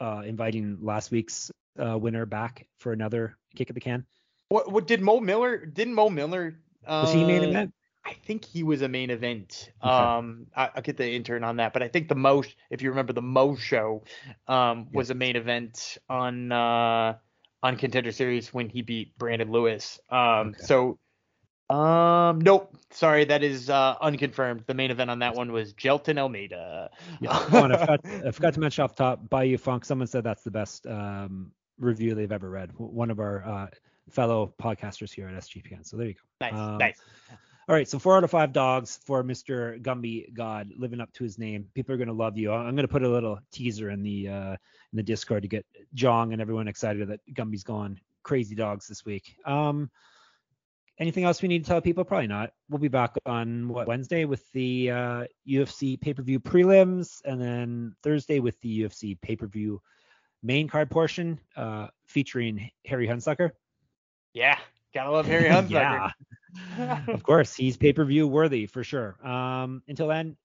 [0.00, 4.04] uh, inviting last week's uh, winner back for another kick at the can.
[4.48, 5.64] What what did Mo Miller?
[5.64, 6.60] Didn't Mo Miller?
[6.86, 7.74] Uh, was he main uh, event?
[8.06, 9.70] I think he was a main event.
[9.82, 9.90] Okay.
[9.90, 12.90] Um, I, will get the intern on that, but I think the Mo, if you
[12.90, 14.04] remember the Mo show,
[14.46, 17.14] um, was a main event on uh
[17.62, 19.98] on Contender Series when he beat Brandon Lewis.
[20.10, 20.58] Um, okay.
[20.60, 20.98] so
[21.70, 22.76] um, nope.
[22.90, 24.64] Sorry, that is uh, unconfirmed.
[24.66, 26.90] The main event on that one was Jailton Almeida.
[27.20, 27.30] Yeah.
[27.52, 29.84] oh, I, forgot, I forgot to mention off top, Bayou Funk.
[29.84, 32.70] Someone said that's the best um, review they've ever read.
[32.76, 33.66] One of our uh,
[34.10, 35.86] fellow podcasters here at SGPN.
[35.86, 36.20] So there you go.
[36.42, 37.00] Nice, um, nice.
[37.66, 39.80] All right, so four out of five dogs for Mr.
[39.80, 41.66] Gumby God, living up to his name.
[41.72, 42.52] People are gonna love you.
[42.52, 46.34] I'm gonna put a little teaser in the uh, in the Discord to get Jong
[46.34, 49.36] and everyone excited that Gumby's gone crazy dogs this week.
[49.46, 49.90] Um,
[50.98, 52.04] anything else we need to tell people?
[52.04, 52.52] Probably not.
[52.68, 58.40] We'll be back on what Wednesday with the uh, UFC pay-per-view prelims, and then Thursday
[58.40, 59.80] with the UFC pay-per-view
[60.42, 63.52] main card portion, uh, featuring Harry Hunsucker.
[64.34, 64.58] Yeah,
[64.92, 65.70] gotta love Harry Hunsucker.
[65.70, 66.10] yeah,
[67.08, 69.16] of course, he's pay-per-view worthy for sure.
[69.26, 70.36] Um, until then.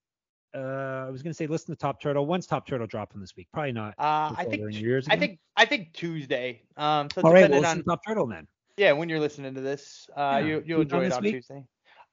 [0.52, 2.26] Uh, I was gonna say listen to Top Turtle.
[2.26, 3.48] When's Top Turtle dropping this week?
[3.54, 3.94] Probably not.
[4.00, 4.64] Uh, I think
[5.08, 6.64] I think I think Tuesday.
[6.76, 8.48] Um, so all right, well, on Top Turtle then.
[8.76, 10.48] Yeah, when you're listening to this, uh, yeah.
[10.48, 11.36] you you'll enjoy it on week?
[11.36, 11.64] Tuesday.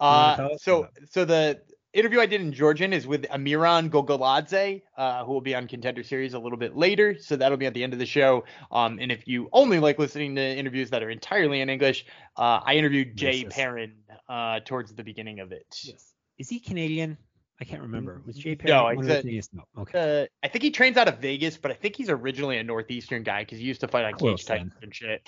[0.01, 1.62] Uh, so so the
[1.97, 6.03] interview I did in Georgian is with Amiran Gogoladze, uh, who will be on Contender
[6.03, 7.16] Series a little bit later.
[7.18, 8.44] So that'll be at the end of the show.
[8.70, 12.61] Um, and if you only like listening to interviews that are entirely in English, uh,
[12.64, 13.94] I interviewed Jay yes, Perrin
[14.28, 15.66] uh, towards the beginning of it.
[15.82, 16.12] Yes.
[16.38, 17.16] Is he Canadian?
[17.59, 18.20] I can't remember.
[18.26, 18.74] Was Jay Perry?
[18.74, 19.62] No, he's a, no.
[19.78, 20.22] Okay.
[20.22, 23.22] Uh, I think he trains out of Vegas, but I think he's originally a Northeastern
[23.22, 25.26] guy because he used to fight on Close, Cage Titans and shit.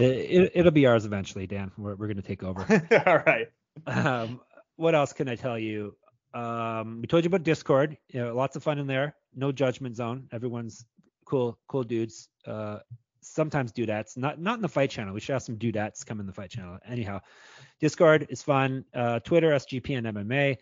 [0.00, 1.70] It, will it, be ours eventually, Dan.
[1.76, 2.62] We're, we're going to take over.
[3.06, 3.48] All right.
[3.86, 4.40] Um,
[4.76, 5.94] what else can I tell you?
[6.36, 7.96] Um, we told you about Discord.
[8.12, 9.16] You know, lots of fun in there.
[9.34, 10.28] No judgment zone.
[10.32, 10.84] Everyone's
[11.24, 12.28] cool, cool dudes.
[12.46, 12.80] Uh,
[13.22, 14.18] sometimes dudettes.
[14.18, 15.14] Not not in the fight channel.
[15.14, 16.78] We should have some dudettes come in the fight channel.
[16.86, 17.20] Anyhow,
[17.80, 18.84] Discord is fun.
[18.94, 20.56] Uh, Twitter, and MMA.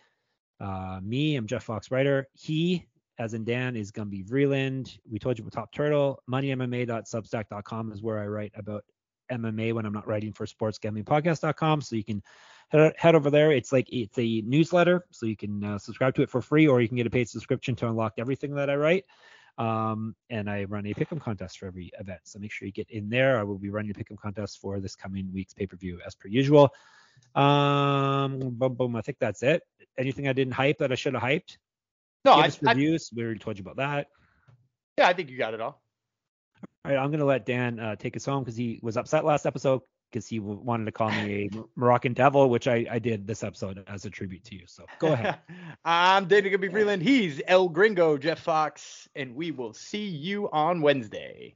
[0.61, 2.29] Uh, me, I'm Jeff Fox Writer.
[2.33, 2.87] He,
[3.19, 4.97] as in Dan, is Gumby Vreeland.
[5.09, 6.23] We told you about Top Turtle.
[6.31, 8.85] MoneyMMA.substack.com is where I write about
[9.29, 11.81] MMA when I'm not writing for SportsGamblingPodcast.com.
[11.81, 12.23] So you can
[12.69, 13.51] head, over there.
[13.51, 16.81] It's like it's a newsletter, so you can uh, subscribe to it for free, or
[16.81, 19.05] you can get a paid subscription to unlock everything that I write.
[19.57, 22.89] Um, and I run a pick'em contest for every event, so make sure you get
[22.89, 23.39] in there.
[23.39, 26.71] I will be running a pick'em contest for this coming week's pay-per-view as per usual.
[27.35, 28.95] Um, boom, boom.
[28.97, 29.63] I think that's it.
[29.97, 31.57] Anything I didn't hype that I should have hyped?
[32.25, 33.11] No, I, reviews.
[33.13, 34.07] I, we already told you about that.
[34.97, 35.81] Yeah, I think you got it all.
[36.83, 39.45] All right, I'm gonna let Dan uh, take us home because he was upset last
[39.45, 39.81] episode
[40.11, 43.83] because he wanted to call me a Moroccan devil, which I, I did this episode
[43.87, 44.63] as a tribute to you.
[44.65, 45.39] So go ahead.
[45.85, 47.01] I'm David Gumby Freeland.
[47.01, 51.55] He's El Gringo, Jeff Fox, and we will see you on Wednesday.